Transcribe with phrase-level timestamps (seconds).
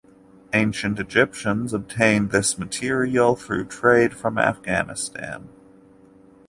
[0.53, 5.47] Ancient Egyptians obtained this material through trade from Afghanistan.